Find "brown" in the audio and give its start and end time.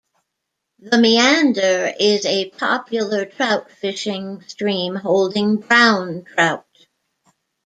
5.57-6.23